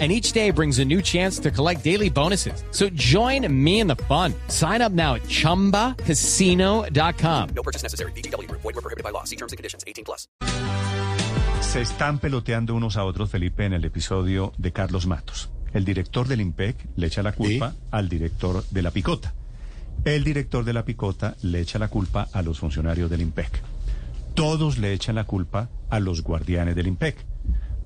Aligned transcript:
And 0.00 0.10
each 0.10 0.32
day 0.32 0.50
brings 0.50 0.80
a 0.80 0.84
new 0.84 1.00
chance 1.00 1.38
to 1.38 1.52
collect 1.52 1.84
daily 1.84 2.10
bonuses. 2.10 2.64
So 2.72 2.88
join 2.96 3.46
me 3.48 3.78
in 3.78 3.86
the 3.86 3.94
fun. 4.08 4.34
Sign 4.48 4.82
up 4.82 4.90
now 4.90 5.14
at 5.14 5.22
chumbacasino.com. 5.28 7.48
No 7.54 7.62
purchase 7.62 7.84
necessary. 7.84 8.10
BGW. 8.16 8.50
Void 8.50 8.64
were 8.64 8.72
prohibited 8.72 9.04
by 9.04 9.10
law. 9.10 9.22
See 9.22 9.36
terms 9.36 9.52
and 9.52 9.56
conditions. 9.56 9.84
18 9.86 10.04
plus. 10.04 10.26
Se 11.60 11.80
están 11.80 12.18
peloteando 12.18 12.74
unos 12.74 12.96
a 12.96 13.04
otros, 13.04 13.30
Felipe, 13.30 13.64
en 13.64 13.72
el 13.72 13.84
episodio 13.84 14.52
de 14.58 14.72
Carlos 14.72 15.06
Matos. 15.06 15.50
El 15.72 15.84
director 15.84 16.28
del 16.28 16.40
IMPEC 16.40 16.76
le 16.96 17.06
echa 17.08 17.22
la 17.22 17.32
culpa 17.32 17.74
al 17.90 18.08
director 18.08 18.64
de 18.70 18.82
la 18.82 18.90
Picota. 18.90 19.34
El 20.04 20.22
director 20.22 20.64
de 20.64 20.72
la 20.72 20.84
Picota 20.84 21.36
le 21.42 21.60
echa 21.60 21.78
la 21.78 21.88
culpa 21.88 22.28
a 22.32 22.42
los 22.42 22.60
funcionarios 22.60 23.10
del 23.10 23.22
IMPEC. 23.22 23.60
Todos 24.34 24.78
le 24.78 24.92
echan 24.92 25.14
la 25.14 25.24
culpa 25.24 25.68
a 25.90 25.98
los 25.98 26.22
guardianes 26.22 26.76
del 26.76 26.86
IMPEC. 26.86 27.16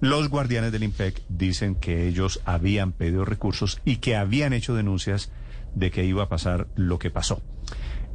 Los 0.01 0.29
guardianes 0.29 0.71
del 0.73 0.85
IMPEC 0.85 1.23
dicen 1.29 1.75
que 1.75 2.07
ellos 2.07 2.41
habían 2.45 2.93
pedido 2.93 3.25
recursos 3.25 3.81
y 3.85 3.97
que 3.97 4.15
habían 4.17 4.53
hecho 4.53 4.75
denuncias 4.75 5.31
de 5.75 5.91
que 5.91 6.05
iba 6.05 6.23
a 6.23 6.29
pasar 6.29 6.69
lo 6.77 6.99
que 6.99 7.11
pasó. 7.11 7.43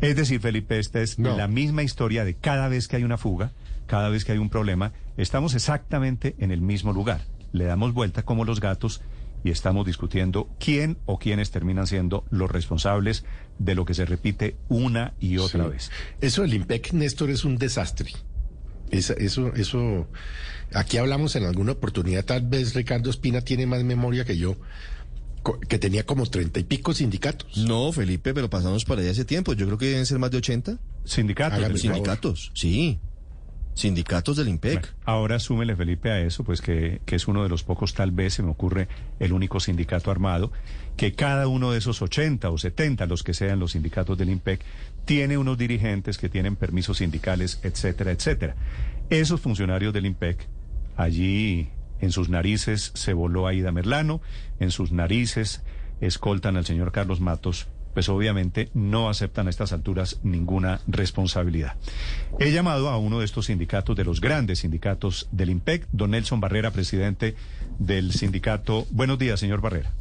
Es 0.02 0.16
decir, 0.16 0.40
Felipe, 0.40 0.80
esta 0.80 1.02
es 1.02 1.20
No. 1.20 1.36
la 1.38 1.48
misma 1.48 1.84
historia 1.84 2.24
de 2.26 2.36
cada 2.36 2.68
vez 2.68 2.88
que 2.88 2.96
hay 2.98 3.04
una 3.04 3.18
fuga, 3.18 3.52
cada 3.86 4.10
vez 4.10 4.24
que 4.26 4.32
hay 4.32 4.38
un 4.38 4.50
problema, 4.50 4.94
estamos 5.18 5.56
exactamente 5.56 6.36
en 6.40 6.52
el 6.52 6.62
mismo 6.62 6.94
lugar. 6.94 7.22
Le 7.52 7.66
damos 7.66 7.94
vuelta 7.94 8.24
como 8.24 8.46
los 8.46 8.60
gatos 8.60 9.02
y 9.44 9.52
estamos 9.52 9.86
discutiendo 9.86 10.50
quién 10.60 10.98
o 11.06 11.20
quiénes 11.20 11.52
terminan 11.52 11.86
siendo 11.86 12.24
los 12.32 12.50
responsables 12.50 13.26
de 13.60 13.76
lo 13.76 13.84
que 13.86 13.94
se 13.94 14.06
repite 14.06 14.56
una 14.70 15.14
y 15.20 15.38
otra 15.38 15.66
Sí. 15.66 15.70
vez. 15.70 15.92
Eso 16.22 16.42
del 16.44 16.54
IMPEC, 16.54 16.94
Néstor, 16.94 17.30
es 17.30 17.44
un 17.44 17.58
desastre. 17.58 18.10
Esa- 18.92 19.14
eso, 19.14 19.54
eso, 19.56 20.08
aquí 20.74 20.98
hablamos 20.98 21.36
en 21.36 21.46
alguna 21.46 21.72
oportunidad, 21.74 22.26
tal 22.26 22.42
vez 22.48 22.74
Ricardo 22.76 23.10
Espina 23.10 23.42
tiene 23.42 23.66
más 23.66 23.84
memoria 23.84 24.24
que 24.26 24.38
yo, 24.38 24.56
que 25.68 25.78
tenía 25.80 26.06
como 26.06 26.26
treinta 26.26 26.60
y 26.60 26.64
pico 26.64 26.94
sindicatos. 26.94 27.58
No, 27.58 27.92
Felipe, 27.92 28.34
pero 28.34 28.50
pasamos 28.50 28.86
por 28.86 29.00
ahí 29.00 29.08
hace 29.10 29.26
tiempo. 29.26 29.54
Yo 29.54 29.66
creo 29.66 29.78
que 29.78 29.88
deben 29.88 30.06
ser 30.06 30.20
más 30.20 30.32
de 30.32 30.38
80 30.38 30.78
Sindicatos. 31.06 31.58
Hágame 31.60 31.78
sindicatos. 31.78 32.52
Sí, 32.54 32.98
sindicatos 33.74 34.38
del 34.38 34.48
IMPEC. 34.48 34.74
Bueno, 34.82 34.88
ahora 35.04 35.40
súmele, 35.40 35.76
Felipe, 35.76 36.12
a 36.12 36.22
eso, 36.22 36.44
pues 36.46 36.62
que, 36.62 37.02
que 37.06 37.16
es 37.18 37.28
uno 37.28 37.44
de 37.44 37.50
los 37.50 37.64
pocos, 37.64 37.94
tal 37.94 38.12
vez 38.12 38.36
se 38.36 38.44
me 38.44 38.52
ocurre, 38.52 38.88
el 39.20 39.34
único 39.34 39.60
sindicato 39.60 40.12
armado, 40.12 40.52
que 40.96 41.14
cada 41.14 41.48
uno 41.48 41.72
de 41.72 41.80
esos 41.80 42.02
80 42.02 42.50
o 42.50 42.58
70, 42.58 43.06
los 43.08 43.24
que 43.24 43.34
sean 43.34 43.60
los 43.60 43.72
sindicatos 43.72 44.18
del 44.18 44.30
IMPEC, 44.30 44.62
tiene 45.06 45.38
unos 45.38 45.58
dirigentes 45.58 46.18
que 46.18 46.30
tienen 46.30 46.56
permisos 46.56 46.98
sindicales, 46.98 47.60
etcétera, 47.64 48.12
etcétera. 48.12 48.56
Esos 49.10 49.42
funcionarios 49.42 49.94
del 49.94 50.06
IMPEC, 50.06 50.48
allí 50.96 51.70
en 52.00 52.12
sus 52.12 52.30
narices 52.30 52.92
se 52.96 53.14
voló 53.14 53.48
Aida 53.48 53.72
Merlano, 53.72 54.22
en 54.60 54.72
sus 54.72 54.92
narices 54.92 55.62
escoltan 56.02 56.58
al 56.58 56.66
señor 56.66 56.92
Carlos 56.92 57.20
Matos, 57.22 57.68
pues 57.94 58.10
obviamente 58.10 58.70
no 58.74 59.10
aceptan 59.10 59.48
a 59.48 59.50
estas 59.50 59.72
alturas 59.72 60.20
ninguna 60.24 60.82
responsabilidad. 60.88 61.76
He 62.40 62.52
llamado 62.52 62.90
a 62.90 62.98
uno 62.98 63.20
de 63.20 63.26
estos 63.26 63.46
sindicatos, 63.46 63.96
de 63.96 64.04
los 64.04 64.20
grandes 64.20 64.60
sindicatos 64.60 65.28
del 65.32 65.52
IMPEC, 65.52 65.88
don 65.92 66.12
Nelson 66.12 66.40
Barrera, 66.40 66.72
presidente 66.72 67.36
del 67.80 68.12
sindicato. 68.12 68.88
Buenos 68.92 69.20
días, 69.20 69.40
señor 69.40 69.62
Barrera. 69.62 69.94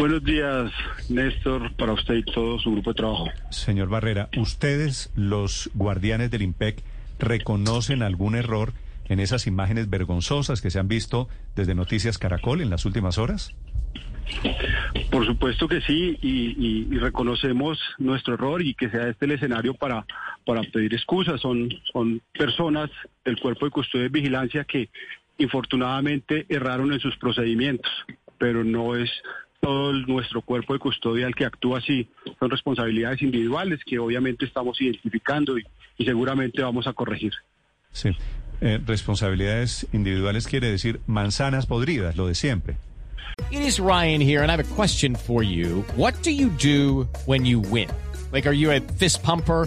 Buenos 0.00 0.24
días, 0.24 0.72
Néstor, 1.10 1.72
para 1.76 1.92
usted 1.92 2.14
y 2.14 2.22
todo 2.22 2.58
su 2.58 2.72
grupo 2.72 2.90
de 2.90 2.94
trabajo. 2.94 3.28
Señor 3.50 3.90
Barrera, 3.90 4.30
¿ustedes, 4.38 5.12
los 5.14 5.70
guardianes 5.74 6.30
del 6.30 6.40
IMPEC, 6.40 6.82
reconocen 7.18 8.02
algún 8.02 8.34
error 8.34 8.72
en 9.10 9.20
esas 9.20 9.46
imágenes 9.46 9.90
vergonzosas 9.90 10.62
que 10.62 10.70
se 10.70 10.78
han 10.78 10.88
visto 10.88 11.28
desde 11.54 11.74
Noticias 11.74 12.16
Caracol 12.16 12.62
en 12.62 12.70
las 12.70 12.86
últimas 12.86 13.18
horas? 13.18 13.54
Por 15.10 15.26
supuesto 15.26 15.68
que 15.68 15.82
sí, 15.82 16.16
y, 16.22 16.28
y- 16.56 16.88
y 16.90 16.98
reconocemos 16.98 17.78
nuestro 17.98 18.34
error 18.34 18.62
y 18.62 18.72
que 18.72 18.88
sea 18.88 19.06
este 19.08 19.26
el 19.26 19.32
escenario 19.32 19.74
para, 19.74 20.06
para 20.46 20.62
pedir 20.62 20.94
excusas. 20.94 21.42
Son, 21.42 21.68
son 21.92 22.22
personas 22.32 22.88
del 23.24 23.38
Cuerpo 23.38 23.66
de 23.66 23.70
Custodia 23.72 24.06
y 24.06 24.08
Vigilancia 24.08 24.64
que 24.64 24.88
infortunadamente 25.36 26.46
erraron 26.48 26.90
en 26.94 27.00
sus 27.00 27.16
procedimientos, 27.18 27.90
pero 28.38 28.64
no 28.64 28.96
es 28.96 29.10
todo 29.60 29.90
el- 29.90 30.06
nuestro 30.06 30.40
cuerpo 30.42 30.72
de 30.72 30.78
custodia 30.78 31.26
el 31.26 31.34
que 31.34 31.44
actúa 31.44 31.78
así. 31.78 32.08
Son 32.38 32.50
responsabilidades 32.50 33.22
individuales 33.22 33.80
que 33.84 33.98
obviamente 33.98 34.44
estamos 34.46 34.80
identificando 34.80 35.58
y, 35.58 35.64
y 35.98 36.04
seguramente 36.04 36.62
vamos 36.62 36.86
a 36.86 36.92
corregir. 36.92 37.32
Sí. 37.92 38.10
Eh, 38.62 38.78
responsabilidades 38.86 39.86
individuales 39.92 40.46
quiere 40.46 40.70
decir 40.70 41.00
manzanas 41.06 41.66
podridas, 41.66 42.16
lo 42.16 42.26
de 42.26 42.34
siempre. 42.34 42.76
It 43.50 43.60
is 43.62 43.78
Ryan 43.78 44.20
here, 44.20 44.40
and 44.42 44.50
I 44.50 44.52
have 44.52 44.60
a 44.60 44.74
question 44.76 45.14
for 45.16 45.42
you. 45.42 45.84
What 45.96 46.14
do 46.22 46.30
you 46.30 46.50
do 46.62 47.08
when 47.26 47.44
you 47.46 47.60
win? 47.60 47.88
Like, 48.32 48.46
are 48.46 48.54
you 48.54 48.70
a 48.70 48.80
fist 48.98 49.22
pumper? 49.24 49.66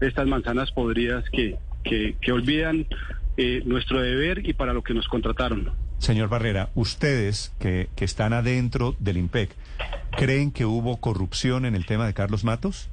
estas 0.00 0.26
manzanas 0.26 0.72
podridas 0.72 1.24
que, 1.30 1.56
que, 1.84 2.16
que 2.20 2.32
olvidan 2.32 2.86
eh, 3.36 3.62
nuestro 3.64 4.00
deber 4.00 4.46
y 4.48 4.52
para 4.52 4.72
lo 4.72 4.82
que 4.82 4.94
nos 4.94 5.08
contrataron. 5.08 5.70
Señor 5.98 6.28
Barrera, 6.28 6.70
ustedes 6.74 7.54
que, 7.58 7.88
que 7.96 8.04
están 8.04 8.32
adentro 8.32 8.94
del 8.98 9.16
IMPEC, 9.16 9.50
¿creen 10.16 10.50
que 10.50 10.64
hubo 10.64 10.98
corrupción 10.98 11.64
en 11.64 11.74
el 11.74 11.86
tema 11.86 12.06
de 12.06 12.14
Carlos 12.14 12.44
Matos? 12.44 12.90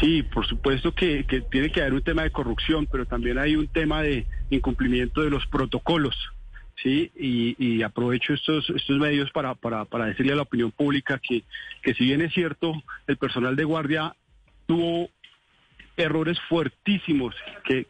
Sí, 0.00 0.22
por 0.22 0.46
supuesto 0.46 0.92
que, 0.92 1.24
que 1.24 1.40
tiene 1.40 1.70
que 1.70 1.80
haber 1.80 1.94
un 1.94 2.02
tema 2.02 2.22
de 2.22 2.30
corrupción, 2.30 2.86
pero 2.90 3.06
también 3.06 3.38
hay 3.38 3.56
un 3.56 3.68
tema 3.68 4.02
de 4.02 4.26
incumplimiento 4.50 5.22
de 5.22 5.30
los 5.30 5.46
protocolos. 5.46 6.16
Sí, 6.82 7.10
y, 7.16 7.56
y 7.58 7.82
aprovecho 7.82 8.34
estos, 8.34 8.68
estos 8.70 8.98
medios 8.98 9.30
para, 9.30 9.54
para, 9.54 9.86
para 9.86 10.06
decirle 10.06 10.34
a 10.34 10.36
la 10.36 10.42
opinión 10.42 10.70
pública 10.70 11.18
que, 11.18 11.42
que 11.82 11.94
si 11.94 12.04
bien 12.04 12.20
es 12.20 12.34
cierto, 12.34 12.74
el 13.06 13.16
personal 13.16 13.56
de 13.56 13.64
guardia 13.64 14.14
tuvo 14.66 15.10
errores 15.96 16.38
fuertísimos 16.48 17.34
que, 17.64 17.86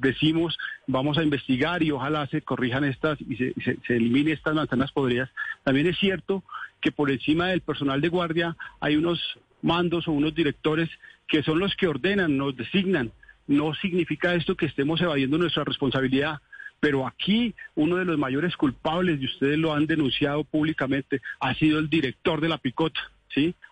decimos 0.00 0.58
vamos 0.88 1.16
a 1.16 1.22
investigar 1.22 1.82
y 1.82 1.92
ojalá 1.92 2.26
se 2.26 2.42
corrijan 2.42 2.84
estas 2.84 3.20
y 3.20 3.36
se, 3.36 3.54
se, 3.62 3.76
se 3.86 3.96
elimine 3.96 4.32
estas 4.32 4.54
manzanas 4.54 4.90
podridas. 4.92 5.30
También 5.62 5.86
es 5.86 5.98
cierto 5.98 6.42
que 6.80 6.92
por 6.92 7.10
encima 7.10 7.48
del 7.48 7.60
personal 7.60 8.00
de 8.00 8.08
guardia 8.08 8.56
hay 8.80 8.96
unos 8.96 9.20
mandos 9.62 10.08
o 10.08 10.12
unos 10.12 10.34
directores 10.34 10.88
que 11.26 11.42
son 11.42 11.58
los 11.58 11.74
que 11.76 11.88
ordenan, 11.88 12.36
nos 12.36 12.56
designan. 12.56 13.12
No 13.46 13.74
significa 13.74 14.34
esto 14.34 14.56
que 14.56 14.66
estemos 14.66 15.00
evadiendo 15.00 15.38
nuestra 15.38 15.64
responsabilidad. 15.64 16.40
Pero 16.78 17.06
aquí 17.06 17.54
uno 17.74 17.96
de 17.96 18.04
los 18.04 18.18
mayores 18.18 18.56
culpables, 18.56 19.20
y 19.20 19.24
ustedes 19.24 19.58
lo 19.58 19.72
han 19.72 19.86
denunciado 19.86 20.44
públicamente, 20.44 21.22
ha 21.40 21.54
sido 21.54 21.78
el 21.78 21.88
director 21.88 22.40
de 22.40 22.48
la 22.48 22.58
picota. 22.58 23.00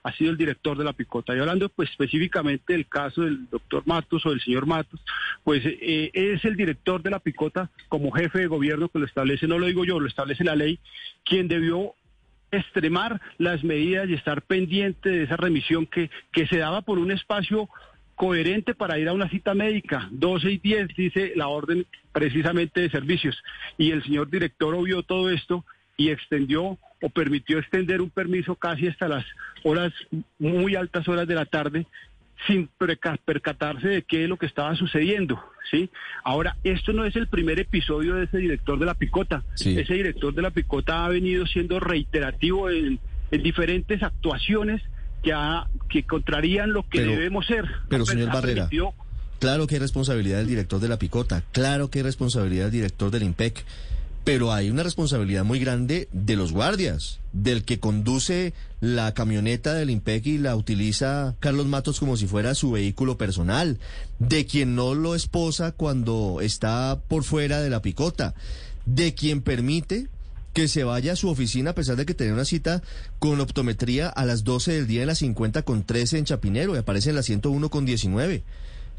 Ha 0.03 0.13
sido 0.13 0.31
el 0.31 0.37
director 0.37 0.77
de 0.77 0.85
la 0.85 0.93
picota. 0.93 1.35
Y 1.35 1.41
hablando 1.41 1.69
pues 1.69 1.91
específicamente 1.91 2.73
del 2.73 2.87
caso 2.87 3.23
del 3.23 3.49
doctor 3.49 3.83
Matos 3.87 4.25
o 4.27 4.31
del 4.31 4.41
señor 4.41 4.67
Matos, 4.67 5.01
pues 5.43 5.63
eh, 5.65 6.11
es 6.13 6.45
el 6.45 6.57
director 6.57 7.03
de 7.03 7.11
la 7.11 7.19
picota 7.19 7.71
como 7.89 8.13
jefe 8.13 8.41
de 8.41 8.47
gobierno 8.47 8.89
que 8.89 8.99
lo 8.99 9.07
establece, 9.07 9.47
no 9.47 9.59
lo 9.59 9.67
digo 9.67 9.85
yo, 9.85 10.01
lo 10.01 10.09
establece 10.09 10.45
la 10.45 10.57
ley, 10.57 10.79
quien 11.25 11.49
debió 11.49 11.95
extremar 12.51 13.21
las 13.39 13.65
medidas 13.65 14.09
y 14.09 14.15
estar 14.15 14.43
pendiente 14.43 15.09
de 15.09 15.23
esa 15.25 15.37
remisión 15.37 15.87
que, 15.87 16.11
que 16.33 16.47
se 16.47 16.59
daba 16.59 16.83
por 16.83 16.99
un 16.99 17.11
espacio 17.11 17.69
coherente 18.15 18.75
para 18.75 18.99
ir 18.99 19.09
a 19.09 19.13
una 19.13 19.29
cita 19.29 19.55
médica. 19.55 20.09
12 20.13 20.53
y 20.53 20.59
10 20.59 20.89
dice 20.97 21.33
la 21.37 21.49
orden 21.49 21.87
precisamente 22.13 22.81
de 22.81 22.91
servicios. 22.91 23.37
Y 23.77 23.91
el 23.91 24.03
señor 24.05 24.31
director 24.31 24.75
obvió 24.75 25.03
todo 25.03 25.31
esto 25.31 25.65
y 25.97 26.11
extendió 26.11 26.79
o 27.05 27.11
permitió 27.11 27.59
extender 27.59 28.01
un 28.01 28.09
permiso 28.09 28.55
casi 28.55 28.87
hasta 28.89 29.09
las 29.09 29.25
horas, 29.63 29.93
muy 30.39 30.75
altas 30.75 31.07
horas 31.07 31.29
de 31.29 31.35
la 31.35 31.45
tarde, 31.45 31.87
sin 32.47 32.69
percatarse 33.25 33.89
de 33.89 34.03
qué 34.03 34.25
es 34.25 34.29
lo 34.29 34.39
que 34.39 34.47
estaba 34.47 34.75
sucediendo, 34.75 35.39
¿sí? 35.71 35.91
Ahora, 36.25 36.57
esto 36.65 36.93
no 36.95 37.05
es 37.05 37.15
el 37.17 37.29
primer 37.29 37.59
episodio 37.61 38.15
de 38.15 38.25
ese 38.25 38.39
director 38.39 38.79
de 38.79 38.87
la 38.87 38.95
picota. 38.95 39.43
Sí. 39.55 39.79
Ese 39.79 39.95
director 39.95 40.35
de 40.35 40.43
la 40.43 40.51
picota 40.51 41.05
ha 41.05 41.09
venido 41.11 41.47
siendo 41.47 41.79
reiterativo 41.79 42.71
en, 42.71 42.99
en 43.31 43.43
diferentes 43.43 44.03
actuaciones 44.03 44.81
que, 45.23 45.33
ha- 45.33 45.69
que 45.91 46.05
contrarían 46.05 46.73
lo 46.73 46.83
que 46.89 47.01
Pero- 47.01 47.13
debemos 47.13 47.47
ser. 47.47 47.67
pero, 47.89 48.07
señor 48.07 48.33
Barrera, 48.33 48.69
Claro 49.41 49.67
que 49.67 49.75
hay 49.75 49.81
responsabilidad 49.81 50.39
del 50.39 50.47
director 50.47 50.81
de 50.81 50.89
la 50.89 50.99
Picota, 50.99 51.43
claro 51.53 51.91
que 51.91 51.99
hay 51.99 52.03
responsabilidad 52.05 52.65
del 52.67 52.73
director 52.73 53.11
del 53.11 53.25
IMPEC, 53.25 53.63
pero 54.25 54.53
hay 54.53 54.71
una 54.71 54.83
responsabilidad 54.83 55.45
muy 55.45 55.59
grande 55.59 56.09
de 56.13 56.35
los 56.35 56.53
guardias, 56.53 57.21
del 57.35 57.65
que 57.65 57.79
conduce 57.79 58.55
la 58.81 59.13
camioneta 59.13 59.75
del 59.75 59.91
IMPEC 59.91 60.27
y 60.27 60.39
la 60.39 60.57
utiliza 60.57 61.37
Carlos 61.41 61.67
Matos 61.67 62.01
como 62.01 62.17
si 62.17 62.27
fuera 62.27 62.55
su 62.55 62.71
vehículo 62.71 63.19
personal, 63.19 63.79
de 64.19 64.47
quien 64.47 64.75
no 64.75 64.95
lo 64.95 65.15
esposa 65.15 65.73
cuando 65.73 66.41
está 66.41 67.01
por 67.07 67.23
fuera 67.23 67.61
de 67.61 67.69
la 67.69 67.83
Picota, 67.83 68.35
de 68.87 69.15
quien 69.15 69.43
permite 69.43 70.09
que 70.55 70.69
se 70.69 70.85
vaya 70.85 71.13
a 71.13 71.17
su 71.17 71.29
oficina 71.29 71.71
a 71.71 71.75
pesar 71.75 71.97
de 71.97 72.07
que 72.07 72.15
tenía 72.15 72.33
una 72.33 72.45
cita 72.45 72.83
con 73.19 73.41
optometría 73.41 74.09
a 74.09 74.25
las 74.25 74.45
12 74.45 74.73
del 74.73 74.87
día 74.87 75.03
en 75.03 75.09
la 75.09 75.15
50 75.15 75.63
con 75.63 75.85
13 75.85 76.19
en 76.19 76.25
Chapinero 76.25 76.75
y 76.75 76.79
aparece 76.79 77.11
en 77.11 77.17
la 77.17 77.23
101 77.23 77.69
con 77.69 77.85
19. 77.85 78.43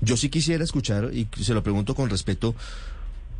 Yo 0.02 0.18
sí 0.18 0.30
quisiera 0.30 0.64
escuchar, 0.64 1.12
y 1.14 1.28
se 1.42 1.54
lo 1.54 1.64
pregunto 1.64 1.96
con 1.96 2.10
respeto, 2.10 2.54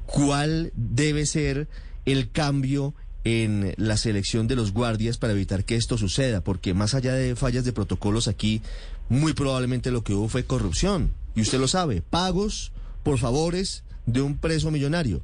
¿cuál 0.06 0.72
debe 0.76 1.26
ser 1.26 1.68
el 2.06 2.32
cambio 2.32 2.94
en 3.24 3.74
la 3.78 3.98
selección 3.98 4.48
de 4.48 4.56
los 4.56 4.72
guardias 4.72 5.18
para 5.18 5.34
evitar 5.34 5.66
que 5.66 5.76
esto 5.76 5.98
suceda? 5.98 6.42
Porque 6.42 6.74
más 6.74 6.94
allá 6.94 7.14
de 7.14 7.36
fallas 7.36 7.66
de 7.66 7.74
protocolos 7.74 8.28
aquí, 8.28 8.62
muy 9.10 9.34
probablemente 9.34 9.92
lo 9.92 10.04
que 10.04 10.14
hubo 10.14 10.28
fue 10.28 10.46
corrupción. 10.46 11.14
Y 11.36 11.42
usted 11.42 11.60
lo 11.60 11.68
sabe, 11.68 12.02
pagos 12.02 12.72
por 13.04 13.18
favores 13.18 13.84
de 14.06 14.22
un 14.22 14.38
preso 14.38 14.72
millonario. 14.72 15.22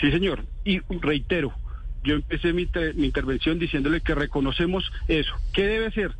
Sí, 0.00 0.10
señor. 0.10 0.44
Y 0.64 0.80
reitero, 1.00 1.52
yo 2.02 2.14
empecé 2.14 2.52
mi, 2.52 2.68
mi 2.94 3.06
intervención 3.06 3.58
diciéndole 3.58 4.00
que 4.00 4.14
reconocemos 4.14 4.84
eso. 5.08 5.32
¿Qué 5.52 5.64
debe 5.64 5.90
ser? 5.92 6.16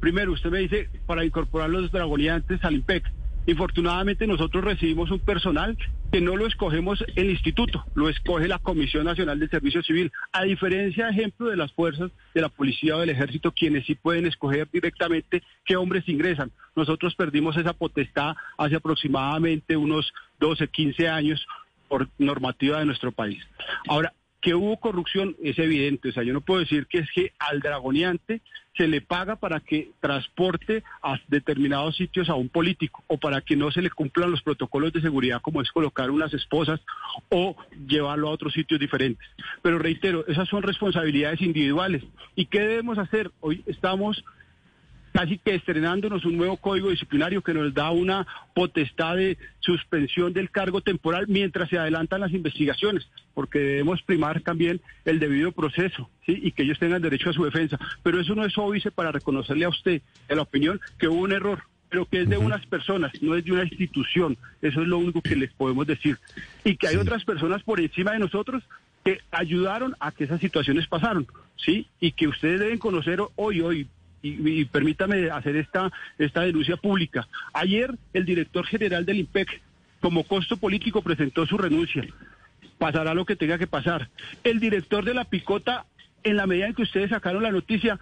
Primero, 0.00 0.32
usted 0.32 0.50
me 0.50 0.60
dice, 0.60 0.88
para 1.06 1.24
incorporar 1.24 1.70
los 1.70 1.92
dragoniantes 1.92 2.64
al 2.64 2.74
IMPEC. 2.74 3.04
Infortunadamente 3.46 4.26
nosotros 4.26 4.64
recibimos 4.64 5.10
un 5.10 5.20
personal 5.20 5.76
que 6.10 6.20
no 6.20 6.36
lo 6.36 6.46
escogemos 6.46 7.04
el 7.14 7.30
instituto, 7.30 7.84
lo 7.94 8.08
escoge 8.08 8.48
la 8.48 8.58
Comisión 8.58 9.04
Nacional 9.04 9.38
de 9.38 9.48
Servicio 9.48 9.82
Civil, 9.82 10.12
a 10.32 10.42
diferencia, 10.42 11.08
ejemplo, 11.08 11.48
de 11.48 11.56
las 11.56 11.72
fuerzas 11.72 12.10
de 12.34 12.40
la 12.40 12.48
policía 12.48 12.96
o 12.96 13.00
del 13.00 13.10
ejército, 13.10 13.52
quienes 13.52 13.86
sí 13.86 13.94
pueden 13.94 14.26
escoger 14.26 14.68
directamente 14.72 15.42
qué 15.64 15.76
hombres 15.76 16.08
ingresan. 16.08 16.50
Nosotros 16.74 17.14
perdimos 17.14 17.56
esa 17.56 17.72
potestad 17.72 18.34
hace 18.58 18.76
aproximadamente 18.76 19.76
unos 19.76 20.12
12, 20.40 20.68
15 20.68 21.08
años 21.08 21.46
por 21.88 22.08
normativa 22.18 22.78
de 22.78 22.86
nuestro 22.86 23.12
país. 23.12 23.42
Ahora, 23.88 24.12
que 24.40 24.54
hubo 24.54 24.78
corrupción 24.78 25.36
es 25.42 25.58
evidente, 25.58 26.08
o 26.08 26.12
sea, 26.12 26.22
yo 26.22 26.32
no 26.32 26.40
puedo 26.40 26.60
decir 26.60 26.86
que 26.86 26.98
es 26.98 27.08
que 27.14 27.32
al 27.38 27.60
dragoneante 27.60 28.40
se 28.76 28.88
le 28.88 29.00
paga 29.00 29.36
para 29.36 29.60
que 29.60 29.90
transporte 30.00 30.82
a 31.02 31.20
determinados 31.28 31.96
sitios 31.96 32.30
a 32.30 32.34
un 32.34 32.48
político 32.48 33.04
o 33.08 33.18
para 33.18 33.40
que 33.42 33.56
no 33.56 33.70
se 33.70 33.82
le 33.82 33.90
cumplan 33.90 34.30
los 34.30 34.42
protocolos 34.42 34.92
de 34.92 35.02
seguridad 35.02 35.42
como 35.42 35.60
es 35.60 35.70
colocar 35.70 36.10
unas 36.10 36.32
esposas 36.32 36.80
o 37.28 37.56
llevarlo 37.86 38.28
a 38.28 38.32
otros 38.32 38.54
sitios 38.54 38.80
diferentes. 38.80 39.26
Pero 39.60 39.78
reitero, 39.78 40.26
esas 40.26 40.48
son 40.48 40.62
responsabilidades 40.62 41.42
individuales. 41.42 42.04
¿Y 42.36 42.46
qué 42.46 42.60
debemos 42.60 42.96
hacer? 42.96 43.30
Hoy 43.40 43.62
estamos 43.66 44.24
casi 45.12 45.38
que 45.38 45.54
estrenándonos 45.54 46.24
un 46.24 46.36
nuevo 46.36 46.56
código 46.56 46.90
disciplinario 46.90 47.42
que 47.42 47.54
nos 47.54 47.72
da 47.74 47.90
una 47.90 48.26
potestad 48.54 49.16
de 49.16 49.38
suspensión 49.60 50.32
del 50.32 50.50
cargo 50.50 50.80
temporal 50.80 51.26
mientras 51.28 51.68
se 51.68 51.78
adelantan 51.78 52.20
las 52.20 52.32
investigaciones, 52.32 53.08
porque 53.34 53.58
debemos 53.58 54.02
primar 54.02 54.40
también 54.40 54.80
el 55.04 55.18
debido 55.18 55.52
proceso 55.52 56.08
¿sí? 56.26 56.38
y 56.42 56.52
que 56.52 56.62
ellos 56.62 56.78
tengan 56.78 57.02
derecho 57.02 57.30
a 57.30 57.34
su 57.34 57.44
defensa. 57.44 57.78
Pero 58.02 58.20
eso 58.20 58.34
no 58.34 58.44
es 58.44 58.56
óbice 58.56 58.90
para 58.90 59.12
reconocerle 59.12 59.64
a 59.64 59.70
usted, 59.70 60.02
en 60.28 60.36
la 60.36 60.42
opinión, 60.42 60.80
que 60.98 61.08
hubo 61.08 61.22
un 61.22 61.32
error 61.32 61.62
pero 61.90 62.06
que 62.06 62.22
es 62.22 62.28
de 62.28 62.38
unas 62.38 62.64
personas, 62.66 63.10
no 63.20 63.34
es 63.34 63.44
de 63.44 63.50
una 63.50 63.64
institución. 63.64 64.38
Eso 64.62 64.80
es 64.80 64.86
lo 64.86 64.98
único 64.98 65.20
que 65.20 65.34
les 65.34 65.52
podemos 65.52 65.88
decir. 65.88 66.18
Y 66.64 66.76
que 66.76 66.86
hay 66.86 66.94
otras 66.94 67.24
personas 67.24 67.64
por 67.64 67.80
encima 67.80 68.12
de 68.12 68.20
nosotros 68.20 68.62
que 69.04 69.20
ayudaron 69.32 69.96
a 69.98 70.12
que 70.12 70.24
esas 70.24 70.40
situaciones 70.40 70.86
pasaron, 70.86 71.26
¿sí? 71.56 71.88
Y 71.98 72.12
que 72.12 72.28
ustedes 72.28 72.60
deben 72.60 72.78
conocer 72.78 73.20
hoy, 73.34 73.60
hoy, 73.60 73.88
y, 74.22 74.60
y 74.60 74.64
permítame 74.64 75.30
hacer 75.30 75.56
esta, 75.56 75.90
esta 76.18 76.42
denuncia 76.42 76.76
pública. 76.76 77.28
Ayer 77.52 77.94
el 78.12 78.24
director 78.24 78.66
general 78.66 79.06
del 79.06 79.20
IMPEC, 79.20 79.60
como 80.00 80.24
costo 80.24 80.56
político, 80.56 81.02
presentó 81.02 81.46
su 81.46 81.58
renuncia. 81.58 82.06
Pasará 82.78 83.14
lo 83.14 83.26
que 83.26 83.36
tenga 83.36 83.58
que 83.58 83.66
pasar. 83.66 84.08
El 84.44 84.60
director 84.60 85.04
de 85.04 85.14
la 85.14 85.24
Picota, 85.24 85.86
en 86.22 86.36
la 86.36 86.46
medida 86.46 86.66
en 86.66 86.74
que 86.74 86.82
ustedes 86.82 87.10
sacaron 87.10 87.42
la 87.42 87.50
noticia, 87.50 87.98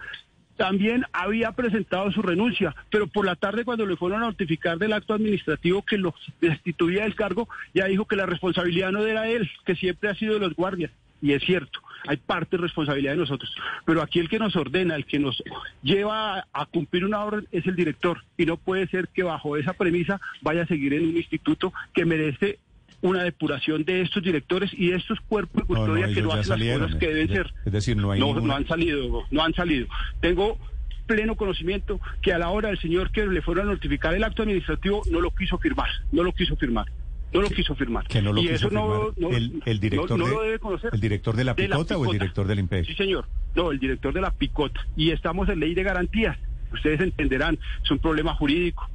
también 0.59 1.05
había 1.13 1.53
presentado 1.53 2.11
su 2.11 2.21
renuncia, 2.21 2.75
pero 2.91 3.07
por 3.07 3.25
la 3.25 3.37
tarde 3.37 3.63
cuando 3.63 3.85
le 3.85 3.95
fueron 3.95 4.21
a 4.21 4.25
notificar 4.25 4.77
del 4.77 4.91
acto 4.91 5.13
administrativo 5.13 5.83
que 5.83 5.97
lo 5.97 6.13
destituía 6.41 7.03
del 7.03 7.15
cargo, 7.15 7.47
ya 7.73 7.85
dijo 7.85 8.03
que 8.05 8.17
la 8.17 8.25
responsabilidad 8.25 8.91
no 8.91 9.05
era 9.05 9.29
él, 9.29 9.49
que 9.65 9.77
siempre 9.77 10.09
ha 10.09 10.15
sido 10.15 10.33
de 10.33 10.41
los 10.41 10.53
guardias. 10.55 10.91
Y 11.21 11.33
es 11.33 11.43
cierto, 11.43 11.79
hay 12.07 12.17
parte 12.17 12.55
de 12.57 12.63
responsabilidad 12.63 13.11
de 13.13 13.17
nosotros. 13.19 13.53
Pero 13.85 14.01
aquí 14.01 14.19
el 14.19 14.29
que 14.29 14.39
nos 14.39 14.55
ordena, 14.55 14.95
el 14.95 15.05
que 15.05 15.19
nos 15.19 15.43
lleva 15.83 16.45
a, 16.53 16.65
cumplir 16.65 17.05
una 17.05 17.23
orden 17.23 17.47
es 17.51 17.65
el 17.67 17.75
director. 17.75 18.23
Y 18.37 18.45
no 18.45 18.57
puede 18.57 18.87
ser 18.87 19.09
que 19.09 19.23
bajo 19.23 19.57
esa 19.57 19.73
premisa 19.73 20.19
vaya 20.41 20.63
a 20.63 20.67
seguir 20.67 20.93
en 20.93 21.03
un 21.09 21.17
instituto 21.17 21.73
que 21.93 22.05
merece 22.05 22.59
una 23.01 23.23
depuración 23.23 23.85
de 23.85 24.01
estos 24.01 24.23
directores 24.23 24.71
y 24.73 24.89
de 24.89 24.97
estos 24.97 25.19
cuerpos 25.21 25.65
de 25.67 25.73
No, 25.73 25.79
no, 25.81 25.85
custodia 25.85 26.13
que 26.13 26.21
no 26.21 26.31
hacen 26.33 26.59
las 26.59 26.79
cosas 26.79 26.95
que 26.99 27.07
deben 27.07 27.29
es- 27.29 27.31
ser. 27.35 27.53
es 27.65 27.71
decir, 27.71 27.95
no 27.97 28.11
hay 28.11 28.19
no, 28.19 28.25
ninguna- 28.27 28.47
no 28.47 28.55
han 28.55 28.67
salido, 28.67 29.23
no 29.31 29.43
han 29.43 29.53
salido. 29.53 29.87
Tengo 30.19 30.57
pleno 31.05 31.35
conocimiento 31.35 31.99
que 32.21 32.33
a 32.33 32.37
la 32.37 32.49
hora 32.49 32.69
del 32.69 32.77
señor 32.79 33.11
que 33.11 33.25
le 33.25 33.41
fueron 33.41 33.67
a 33.69 33.71
notificar 33.71 34.13
el 34.13 34.23
acto 34.23 34.43
administrativo 34.43 35.01
no 35.11 35.21
lo 35.21 35.31
quiso 35.31 35.57
firmar, 35.57 35.89
no 36.11 36.23
lo 36.23 36.33
quiso 36.33 36.55
firmar. 36.57 36.85
No 37.33 37.41
lo 37.41 37.49
quiso 37.49 37.75
firmar. 37.75 38.07
Que 38.07 38.21
no 38.21 38.33
lo 38.33 38.39
y 38.41 38.43
quiso 38.47 38.55
eso 38.55 38.69
firmar. 38.69 38.85
no- 39.17 39.29
el, 39.29 39.61
el 39.65 39.79
director 39.79 40.17
no- 40.17 40.25
de, 40.25 40.31
lo 40.31 40.41
debe 40.41 40.59
conocer. 40.59 40.89
¿El 40.93 40.99
director 40.99 41.35
de 41.35 41.43
la 41.43 41.55
Picota 41.55 41.97
o 41.97 42.05
el 42.05 42.11
director 42.11 42.47
del 42.47 42.59
IMPEC? 42.59 42.85
Sí, 42.87 42.95
señor. 42.95 43.27
No, 43.55 43.71
el 43.71 43.79
director 43.79 44.13
de 44.13 44.21
la 44.21 44.31
Picota. 44.31 44.79
Y 44.95 45.11
estamos 45.11 45.47
en 45.49 45.59
ley 45.59 45.73
de 45.75 45.83
garantías. 45.83 46.37
Ustedes 46.73 46.99
entenderán, 47.01 47.57
es 47.83 47.91
un 47.91 47.99
problema 47.99 48.33
jurídico. 48.35 48.87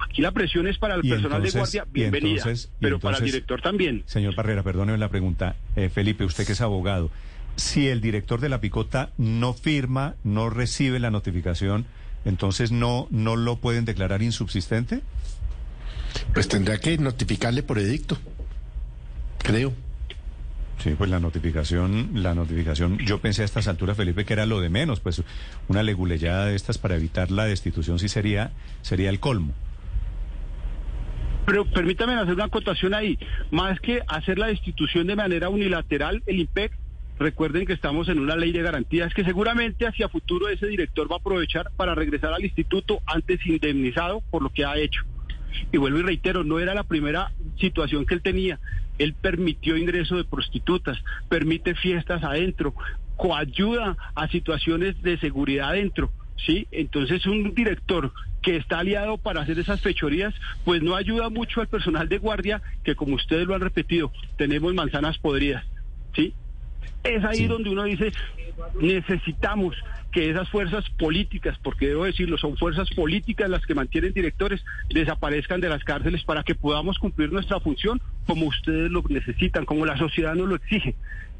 Aquí 0.00 0.20
la 0.22 0.32
presión 0.32 0.66
es 0.66 0.78
para 0.78 0.94
el 0.96 1.02
personal 1.02 1.44
entonces- 1.44 1.52
de 1.54 1.58
guardia, 1.60 1.84
bienvenida. 1.92 2.38
entonces- 2.38 2.72
pero 2.80 2.98
para 2.98 3.18
el 3.18 3.24
director 3.24 3.60
también. 3.62 4.02
Señor 4.06 4.34
Barrera, 4.34 4.62
perdóneme 4.62 4.98
la 4.98 5.08
pregunta. 5.08 5.56
Eh, 5.76 5.88
Felipe, 5.88 6.24
usted 6.24 6.44
que 6.46 6.52
es 6.52 6.60
abogado, 6.60 7.10
si 7.56 7.88
el 7.88 8.00
director 8.00 8.40
de 8.40 8.48
la 8.48 8.60
Picota 8.60 9.10
no 9.18 9.52
firma, 9.54 10.14
no 10.24 10.50
recibe 10.50 10.98
la 10.98 11.10
notificación, 11.10 11.86
entonces 12.24 12.72
no, 12.72 13.06
no 13.10 13.36
lo 13.36 13.56
pueden 13.56 13.84
declarar 13.84 14.22
insubsistente? 14.22 15.02
Pues 16.32 16.48
tendrá 16.48 16.78
que 16.78 16.98
notificarle 16.98 17.62
por 17.62 17.78
edicto. 17.78 18.18
Creo. 19.38 19.72
Sí, 20.78 20.94
pues 20.98 21.10
la 21.10 21.20
notificación, 21.20 22.10
la 22.14 22.34
notificación, 22.34 22.98
yo 22.98 23.20
pensé 23.20 23.42
a 23.42 23.44
estas 23.44 23.68
alturas, 23.68 23.96
Felipe, 23.96 24.24
que 24.24 24.32
era 24.32 24.46
lo 24.46 24.60
de 24.60 24.68
menos, 24.68 24.98
pues 24.98 25.22
una 25.68 25.82
leguleyada 25.84 26.46
de 26.46 26.56
estas 26.56 26.78
para 26.78 26.96
evitar 26.96 27.30
la 27.30 27.44
destitución 27.44 28.00
sí 28.00 28.08
sería, 28.08 28.50
sería 28.80 29.08
el 29.08 29.20
colmo. 29.20 29.52
Pero 31.46 31.64
permítame 31.66 32.14
hacer 32.14 32.34
una 32.34 32.46
acotación 32.46 32.94
ahí. 32.94 33.18
Más 33.50 33.78
que 33.80 34.00
hacer 34.08 34.38
la 34.38 34.46
destitución 34.46 35.06
de 35.06 35.16
manera 35.16 35.50
unilateral, 35.50 36.22
el 36.26 36.40
IMPEC, 36.40 36.72
recuerden 37.18 37.66
que 37.66 37.72
estamos 37.72 38.08
en 38.08 38.18
una 38.18 38.34
ley 38.34 38.50
de 38.50 38.62
garantías 38.62 39.14
que 39.14 39.24
seguramente 39.24 39.86
hacia 39.86 40.08
futuro 40.08 40.48
ese 40.48 40.66
director 40.66 41.10
va 41.10 41.16
a 41.16 41.18
aprovechar 41.18 41.70
para 41.76 41.94
regresar 41.94 42.32
al 42.32 42.44
instituto 42.44 43.00
antes 43.06 43.44
indemnizado 43.46 44.22
por 44.30 44.42
lo 44.42 44.50
que 44.50 44.64
ha 44.64 44.76
hecho. 44.76 45.02
Y 45.72 45.78
vuelvo 45.78 46.00
y 46.00 46.02
reitero, 46.02 46.44
no 46.44 46.58
era 46.58 46.74
la 46.74 46.84
primera 46.84 47.32
situación 47.58 48.06
que 48.06 48.14
él 48.14 48.22
tenía. 48.22 48.58
Él 48.98 49.14
permitió 49.14 49.76
ingreso 49.76 50.16
de 50.16 50.24
prostitutas, 50.24 50.98
permite 51.28 51.74
fiestas 51.74 52.22
adentro, 52.22 52.74
coayuda 53.16 53.96
a 54.14 54.28
situaciones 54.28 55.00
de 55.02 55.18
seguridad 55.18 55.70
adentro. 55.70 56.10
¿sí? 56.46 56.66
Entonces 56.70 57.26
un 57.26 57.54
director 57.54 58.12
que 58.42 58.56
está 58.56 58.80
aliado 58.80 59.18
para 59.18 59.42
hacer 59.42 59.58
esas 59.58 59.80
fechorías, 59.80 60.34
pues 60.64 60.82
no 60.82 60.96
ayuda 60.96 61.30
mucho 61.30 61.60
al 61.60 61.68
personal 61.68 62.08
de 62.08 62.18
guardia, 62.18 62.60
que 62.82 62.96
como 62.96 63.14
ustedes 63.14 63.46
lo 63.46 63.54
han 63.54 63.60
repetido, 63.60 64.12
tenemos 64.36 64.74
manzanas 64.74 65.16
podridas, 65.18 65.64
¿sí? 66.14 66.34
Es 67.04 67.24
ahí 67.24 67.38
Sí. 67.38 67.46
donde 67.46 67.70
uno 67.70 67.84
dice, 67.84 68.12
necesitamos 68.80 69.76
que 70.12 70.30
esas 70.30 70.48
fuerzas 70.50 70.84
políticas, 70.98 71.56
porque 71.62 71.88
debo 71.88 72.04
decirlo, 72.04 72.36
son 72.36 72.56
fuerzas 72.58 72.90
políticas 72.90 73.48
las 73.48 73.64
que 73.64 73.74
mantienen 73.74 74.12
directores, 74.12 74.62
desaparezcan 74.90 75.60
de 75.60 75.70
las 75.70 75.82
cárceles 75.84 76.22
para 76.24 76.42
que 76.42 76.54
podamos 76.54 76.98
cumplir 76.98 77.32
nuestra 77.32 77.60
función 77.60 78.00
como 78.26 78.46
ustedes 78.46 78.90
lo 78.90 79.02
necesitan, 79.08 79.64
como 79.64 79.86
la 79.86 79.96
sociedad 79.96 80.34
nos 80.34 80.48
lo 80.48 80.56
exige. 80.56 80.94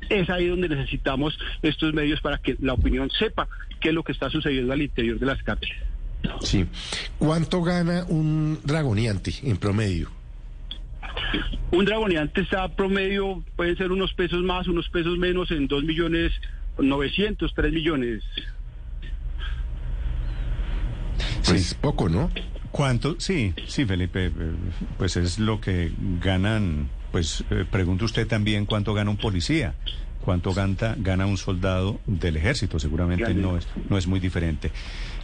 Es 0.09 0.31
ahí 0.31 0.49
donde 0.49 0.69
necesitamos 0.69 1.39
estos 1.61 1.93
medios 1.93 2.21
para 2.23 2.39
que 2.39 2.57
la 2.61 2.73
opinión 2.73 3.11
sepa 3.11 3.47
qué 3.81 3.91
es 3.91 3.95
lo 3.95 4.03
que 4.03 4.13
está 4.13 4.31
sucediendo 4.31 4.73
al 4.73 4.81
interior 4.83 5.19
de 5.19 5.27
las 5.27 5.43
cárceles. 5.43 5.77
Sí. 6.41 6.65
¿Cuánto 7.19 7.63
gana 7.63 8.05
un 8.09 8.59
dragoniante 8.65 9.33
en 9.43 9.57
promedio? 9.59 10.09
Un 11.71 11.85
dragoniante 11.85 12.43
está 12.43 12.69
promedio, 12.69 13.43
pueden 13.57 13.77
ser 13.77 13.93
unos 13.93 14.13
pesos 14.13 14.43
más, 14.43 14.69
unos 14.69 14.89
pesos 14.89 15.19
menos, 15.19 15.51
en 15.51 15.67
2 15.67 15.85
millones 15.85 16.33
900, 16.79 17.53
3 17.55 17.73
millones. 17.73 18.23
Pues 21.45 21.75
poco, 21.75 22.09
¿no? 22.09 22.31
¿Cuánto? 22.71 23.17
Sí, 23.19 23.53
sí, 23.67 23.85
Felipe, 23.85 24.27
eh, 24.27 24.33
pues 24.97 25.17
es 25.17 25.39
lo 25.39 25.61
que 25.61 25.93
ganan, 26.23 26.89
pues 27.11 27.45
eh, 27.51 27.67
pregunta 27.71 28.07
usted 28.07 28.27
también 28.27 28.65
cuánto 28.65 28.95
gana 28.95 29.11
un 29.11 29.19
policía, 29.19 29.75
cuánto 30.23 30.55
gana, 30.55 30.95
gana 30.97 31.27
un 31.27 31.37
soldado 31.37 32.01
del 32.07 32.37
ejército, 32.37 32.79
seguramente 32.79 33.35
no 33.35 33.59
es, 33.59 33.69
no 33.91 33.99
es 33.99 34.07
muy 34.07 34.21
diferente. 34.21 34.71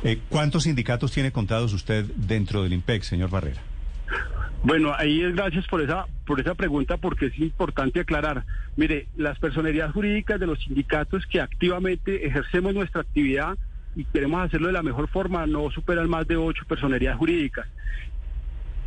Eh, 0.04 0.20
¿Cuántos 0.28 0.64
sindicatos 0.64 1.12
tiene 1.12 1.32
contados 1.32 1.72
usted 1.72 2.04
dentro 2.16 2.62
del 2.62 2.74
IMPEC, 2.74 3.02
señor 3.02 3.30
Barrera? 3.30 3.62
Bueno, 4.62 4.92
ahí 4.96 5.22
es 5.22 5.34
gracias 5.34 5.66
por 5.68 5.80
esa 5.80 6.06
por 6.26 6.40
esa 6.40 6.54
pregunta 6.54 6.96
porque 6.96 7.26
es 7.26 7.38
importante 7.38 8.00
aclarar. 8.00 8.44
Mire, 8.76 9.06
las 9.16 9.38
personerías 9.38 9.92
jurídicas 9.92 10.38
de 10.38 10.46
los 10.46 10.58
sindicatos 10.62 11.26
que 11.26 11.40
activamente 11.40 12.26
ejercemos 12.26 12.74
nuestra 12.74 13.00
actividad 13.00 13.56
y 13.96 14.04
queremos 14.04 14.44
hacerlo 14.44 14.66
de 14.66 14.74
la 14.74 14.82
mejor 14.82 15.08
forma, 15.08 15.46
no 15.46 15.70
superan 15.70 16.10
más 16.10 16.26
de 16.28 16.36
ocho 16.36 16.64
personerías 16.66 17.16
jurídicas 17.16 17.66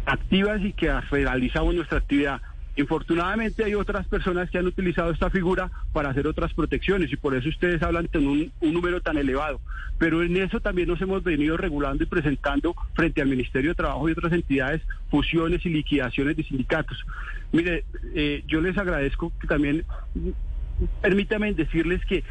activas 0.06 0.62
y 0.62 0.74
que 0.74 0.92
realizamos 1.10 1.76
nuestra 1.76 2.00
actividad. 2.00 2.42
Infortunadamente 2.78 3.66
hay 3.66 3.76
otras 3.76 4.08
personas 4.08 4.50
que 4.50 4.58
han 4.58 4.66
utilizado 4.66 5.12
esta 5.12 5.30
figura 5.30 5.70
para 5.92 6.10
hacer 6.10 6.26
otras 6.26 6.54
protecciones 6.54 7.12
y 7.12 7.18
por 7.18 7.36
eso 7.36 7.50
ustedes 7.50 7.82
hablan 7.84 8.08
un, 8.14 8.52
un, 8.62 8.74
número 8.74 9.02
tan 9.02 9.18
elevado. 9.18 9.60
Pero 9.98 10.24
en 10.24 10.38
eso 10.38 10.62
también 10.62 10.88
nos 10.88 11.02
hemos 11.02 11.22
venido 11.24 11.58
regulando 11.58 12.04
y 12.04 12.08
presentando 12.08 12.74
frente 12.94 13.22
al 13.22 13.28
Ministerio 13.28 13.72
de 13.72 13.76
Trabajo 13.76 14.08
y 14.08 14.14
otras 14.14 14.32
entidades 14.32 14.82
fusiones 15.10 15.66
y 15.66 15.70
liquidaciones 15.70 16.38
de 16.38 16.44
sindicatos. 16.44 16.98
Mire, 17.52 17.84
eh, 18.16 18.44
yo 18.48 18.62
les 18.62 18.78
agradezco 18.78 19.34
que 19.40 19.48
también, 19.48 19.84
permítanme 21.02 21.54
decirles 21.54 22.04
que 22.06 22.24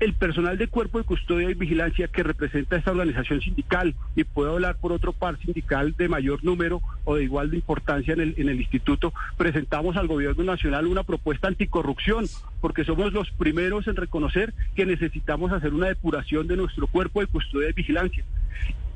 el 0.00 0.14
personal 0.14 0.56
de 0.58 0.68
cuerpo 0.68 0.98
de 0.98 1.04
custodia 1.04 1.50
y 1.50 1.54
vigilancia 1.54 2.08
que 2.08 2.22
representa 2.22 2.76
esta 2.76 2.92
organización 2.92 3.40
sindical 3.40 3.94
y 4.14 4.24
puedo 4.24 4.52
hablar 4.52 4.76
por 4.76 4.92
otro 4.92 5.12
par 5.12 5.38
sindical 5.38 5.94
de 5.96 6.08
mayor 6.08 6.44
número 6.44 6.80
o 7.04 7.16
de 7.16 7.24
igual 7.24 7.50
de 7.50 7.56
importancia 7.56 8.14
en 8.14 8.20
el, 8.20 8.60
instituto, 8.60 9.12
presentamos 9.36 9.96
al 9.96 10.06
gobierno 10.06 10.44
nacional 10.44 10.86
una 10.86 11.02
propuesta 11.02 11.48
anticorrupción 11.48 12.26
porque 12.60 12.84
somos 12.84 13.12
los 13.12 13.30
primeros 13.30 13.88
en 13.88 13.96
reconocer 13.96 14.54
que 14.74 14.86
necesitamos 14.86 15.52
hacer 15.52 15.74
una 15.74 15.88
depuración 15.88 16.46
de 16.46 16.56
nuestro 16.56 16.86
cuerpo 16.86 17.20
de 17.20 17.26
custodia 17.26 17.70
y 17.70 17.72
vigilancia. 17.72 18.24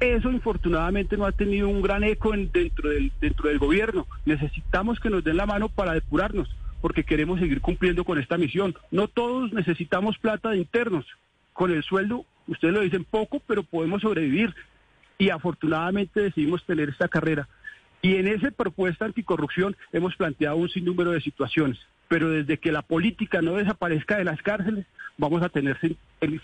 Eso 0.00 0.30
infortunadamente 0.30 1.16
no 1.16 1.26
ha 1.26 1.32
tenido 1.32 1.68
un 1.68 1.82
gran 1.82 2.02
eco 2.02 2.34
en, 2.34 2.50
dentro, 2.50 2.90
del, 2.90 3.12
dentro 3.20 3.48
del 3.48 3.58
gobierno. 3.58 4.06
Necesitamos 4.24 4.98
que 4.98 5.10
nos 5.10 5.22
den 5.22 5.36
la 5.36 5.46
mano 5.46 5.68
para 5.68 5.94
depurarnos 5.94 6.48
porque 6.82 7.04
queremos 7.04 7.40
seguir 7.40 7.60
cumpliendo 7.60 8.04
con 8.04 8.18
esta 8.18 8.36
misión. 8.36 8.74
No 8.90 9.08
todos 9.08 9.52
necesitamos 9.52 10.18
plata 10.18 10.50
de 10.50 10.58
internos. 10.58 11.06
Con 11.54 11.70
el 11.70 11.82
sueldo, 11.84 12.26
ustedes 12.48 12.74
lo 12.74 12.80
dicen 12.80 13.04
poco, 13.04 13.40
pero 13.46 13.62
podemos 13.62 14.02
sobrevivir. 14.02 14.52
Y 15.16 15.30
afortunadamente 15.30 16.20
decidimos 16.20 16.66
tener 16.66 16.88
esta 16.88 17.08
carrera. 17.08 17.48
Y 18.02 18.16
en 18.16 18.26
esa 18.26 18.50
propuesta 18.50 19.04
anticorrupción 19.04 19.76
hemos 19.92 20.16
planteado 20.16 20.56
un 20.56 20.68
sinnúmero 20.68 21.12
de 21.12 21.20
situaciones. 21.20 21.78
Pero 22.12 22.28
desde 22.28 22.58
que 22.58 22.72
la 22.72 22.82
política 22.82 23.40
no 23.40 23.54
desaparezca 23.54 24.18
de 24.18 24.24
las 24.24 24.42
cárceles, 24.42 24.84
vamos 25.16 25.42
a 25.42 25.48
tener 25.48 25.78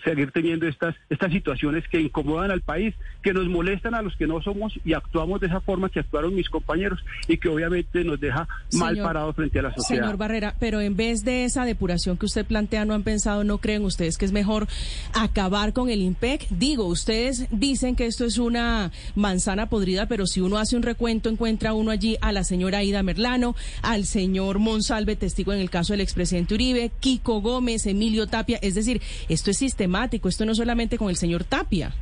seguir 0.03 0.31
teniendo 0.31 0.67
estas 0.67 0.95
estas 1.09 1.31
situaciones 1.31 1.87
que 1.87 2.01
incomodan 2.01 2.51
al 2.51 2.61
país, 2.61 2.93
que 3.21 3.33
nos 3.33 3.47
molestan 3.47 3.93
a 3.93 4.01
los 4.01 4.15
que 4.17 4.27
no 4.27 4.41
somos 4.41 4.73
y 4.83 4.93
actuamos 4.93 5.39
de 5.39 5.47
esa 5.47 5.61
forma 5.61 5.89
que 5.89 5.99
actuaron 5.99 6.35
mis 6.35 6.49
compañeros 6.49 6.99
y 7.27 7.37
que 7.37 7.47
obviamente 7.47 8.03
nos 8.03 8.19
deja 8.19 8.47
mal 8.73 8.97
parados 8.97 9.35
frente 9.35 9.59
a 9.59 9.63
la 9.63 9.73
sociedad. 9.73 10.03
Señor 10.03 10.17
Barrera, 10.17 10.55
pero 10.59 10.81
en 10.81 10.97
vez 10.97 11.23
de 11.23 11.45
esa 11.45 11.65
depuración 11.65 12.17
que 12.17 12.25
usted 12.25 12.45
plantea, 12.45 12.83
¿no 12.85 12.93
han 12.93 13.03
pensado, 13.03 13.43
no 13.43 13.59
creen 13.59 13.83
ustedes 13.83 14.17
que 14.17 14.25
es 14.25 14.31
mejor 14.31 14.67
acabar 15.13 15.71
con 15.71 15.89
el 15.89 16.01
IMPEC? 16.01 16.47
Digo, 16.49 16.85
ustedes 16.85 17.47
dicen 17.51 17.95
que 17.95 18.05
esto 18.05 18.25
es 18.25 18.37
una 18.37 18.91
manzana 19.15 19.69
podrida, 19.69 20.07
pero 20.07 20.25
si 20.25 20.41
uno 20.41 20.57
hace 20.57 20.75
un 20.75 20.83
recuento, 20.83 21.29
encuentra 21.29 21.73
uno 21.73 21.91
allí 21.91 22.17
a 22.21 22.31
la 22.31 22.43
señora 22.43 22.83
Ida 22.83 23.01
Merlano, 23.03 23.55
al 23.81 24.05
señor 24.05 24.59
Monsalve, 24.59 25.15
testigo 25.15 25.53
en 25.53 25.58
el 25.59 25.69
caso 25.69 25.93
del 25.93 26.01
expresidente 26.01 26.53
Uribe, 26.53 26.91
Kiko 26.99 27.41
Gómez, 27.41 27.85
Emilio 27.85 28.27
Tapia, 28.27 28.59
es 28.61 28.75
decir, 28.75 29.01
esto 29.27 29.51
es 29.51 29.57
sistemático, 29.57 30.29
esto 30.29 30.45
no 30.45 30.55
solamente 30.55 30.97
con 30.97 31.09
el 31.09 31.15
señor 31.15 31.43
Tapia. 31.43 31.93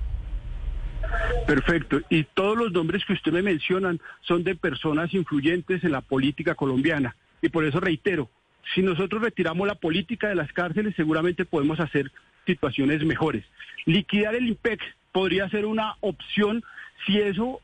Perfecto. 1.45 2.01
Y 2.09 2.23
todos 2.23 2.57
los 2.57 2.71
nombres 2.71 3.03
que 3.05 3.13
usted 3.13 3.31
me 3.31 3.41
mencionan 3.41 3.99
son 4.21 4.43
de 4.43 4.55
personas 4.55 5.13
influyentes 5.13 5.83
en 5.83 5.91
la 5.91 6.01
política 6.01 6.55
colombiana. 6.55 7.15
Y 7.41 7.49
por 7.49 7.65
eso 7.65 7.79
reitero, 7.79 8.29
si 8.75 8.81
nosotros 8.81 9.21
retiramos 9.21 9.67
la 9.67 9.75
política 9.75 10.27
de 10.27 10.35
las 10.35 10.51
cárceles, 10.51 10.95
seguramente 10.95 11.45
podemos 11.45 11.79
hacer 11.79 12.11
situaciones 12.45 13.03
mejores. 13.03 13.45
Liquidar 13.85 14.35
el 14.35 14.47
IMPEC 14.47 14.81
podría 15.11 15.49
ser 15.49 15.65
una 15.65 15.95
opción 16.01 16.63
si 17.05 17.19
eso 17.19 17.61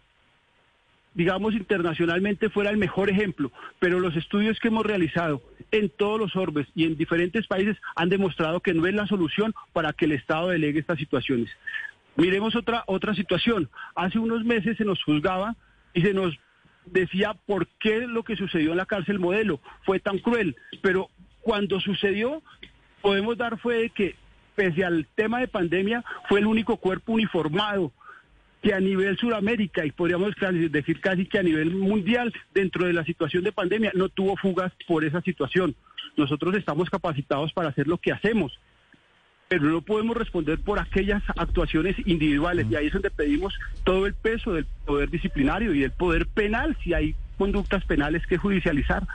digamos, 1.14 1.54
internacionalmente 1.54 2.50
fuera 2.50 2.70
el 2.70 2.78
mejor 2.78 3.10
ejemplo, 3.10 3.52
pero 3.80 4.00
los 4.00 4.16
estudios 4.16 4.60
que 4.60 4.70
hemos 4.70 4.86
realizado 4.86 5.42
en 5.72 5.90
todos 5.90 6.20
los 6.20 6.36
orbes 6.36 6.68
y 6.76 6.86
en 6.86 6.98
diferentes 6.98 7.48
países 7.48 7.78
han 7.96 8.10
demostrado 8.10 8.60
que 8.60 8.74
no 8.74 8.88
es 8.88 8.94
la 8.94 9.08
solución 9.08 9.54
para 9.74 9.94
que 9.94 10.06
el 10.06 10.14
Estado 10.14 10.50
delegue 10.50 10.80
estas 10.80 11.00
situaciones. 11.00 11.50
Miremos 12.16 12.56
otra, 12.56 12.84
otra 12.88 13.16
situación. 13.16 13.70
Hace 13.96 14.20
unos 14.20 14.44
meses 14.44 14.78
se 14.78 14.86
nos 14.86 15.04
juzgaba 15.04 15.56
y 15.94 16.02
se 16.02 16.14
nos 16.14 16.38
decía 16.86 17.34
por 17.46 17.68
qué 17.80 18.08
lo 18.08 18.24
que 18.24 18.36
sucedió 18.36 18.72
en 18.72 18.78
la 18.78 18.86
cárcel 18.86 19.20
modelo 19.20 19.60
fue 19.84 20.00
tan 20.00 20.20
cruel, 20.20 20.56
pero 20.82 21.10
cuando 21.42 21.80
sucedió 21.80 22.42
podemos 23.02 23.38
dar 23.38 23.58
fue 23.60 23.78
de 23.78 23.90
que 23.90 24.16
pese 24.56 24.84
al 24.86 25.08
tema 25.16 25.40
de 25.40 25.48
pandemia 25.48 26.04
fue 26.30 26.40
el 26.40 26.46
único 26.46 26.78
cuerpo 26.78 27.14
uniformado 27.14 27.92
que 28.64 28.74
a 28.74 28.80
nivel 28.80 29.18
Sudamérica 29.18 29.86
y 29.86 29.92
podríamos 29.92 30.34
decir 30.72 31.02
casi 31.02 31.26
que 31.26 31.38
a 31.38 31.44
nivel 31.44 31.76
mundial, 31.76 32.34
dentro 32.54 32.88
de 32.88 32.94
la 32.94 33.04
situación 33.04 33.44
de 33.44 33.52
pandemia, 33.52 33.92
no 33.94 34.08
tuvo 34.08 34.38
fugas 34.38 34.72
por 34.88 35.04
esa 35.04 35.22
situación. 35.22 35.76
Nosotros 36.16 36.56
estamos 36.56 36.90
capacitados 36.90 37.52
para 37.52 37.70
hacer 37.70 37.88
lo 37.88 37.98
que 37.98 38.14
hacemos, 38.14 38.58
pero 39.50 39.66
no 39.66 39.82
podemos 39.82 40.16
responder 40.16 40.60
por 40.60 40.80
aquellas 40.80 41.22
actuaciones 41.36 41.98
individuales 42.06 42.66
y 42.70 42.76
ahí 42.78 42.88
es 42.88 42.94
donde 42.94 43.12
pedimos 43.12 43.54
todo 43.84 44.08
el 44.08 44.14
peso 44.14 44.54
del 44.54 44.66
poder 44.86 45.10
disciplinario 45.10 45.74
y 45.74 45.82
del 45.82 45.92
poder 45.92 46.26
penal 46.28 46.78
si 46.84 46.94
hay 46.94 47.16
conductas 47.38 47.84
penales 47.84 48.26
que 48.28 48.38
judicializar. 48.38 49.06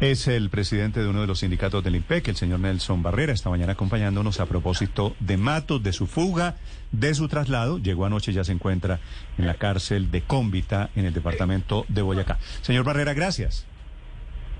Es 0.00 0.26
el 0.26 0.50
presidente 0.50 1.00
de 1.00 1.08
uno 1.08 1.20
de 1.20 1.28
los 1.28 1.38
sindicatos 1.38 1.82
del 1.84 1.94
IMPEC, 1.94 2.28
el 2.28 2.36
señor 2.36 2.58
Nelson 2.58 3.02
Barrera, 3.02 3.32
esta 3.32 3.48
mañana 3.48 3.72
acompañándonos 3.72 4.40
a 4.40 4.46
propósito 4.46 5.14
de 5.20 5.36
Matos, 5.36 5.82
de 5.84 5.92
su 5.92 6.08
fuga, 6.08 6.56
de 6.90 7.14
su 7.14 7.28
traslado. 7.28 7.78
Llegó 7.78 8.04
anoche, 8.04 8.32
ya 8.32 8.42
se 8.42 8.52
encuentra 8.52 8.98
en 9.38 9.46
la 9.46 9.54
cárcel 9.54 10.10
de 10.10 10.22
Cómbita, 10.22 10.90
en 10.96 11.04
el 11.04 11.14
departamento 11.14 11.86
de 11.88 12.02
Boyacá. 12.02 12.38
Señor 12.62 12.84
Barrera, 12.84 13.14
gracias. 13.14 13.66